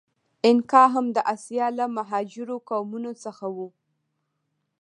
اینکا 0.45 0.83
هم 0.93 1.05
د 1.15 1.17
آسیا 1.33 1.67
له 1.77 1.85
مهاجرو 1.97 2.55
قومونو 2.69 3.11
څخه 3.23 3.45
و. 3.55 3.57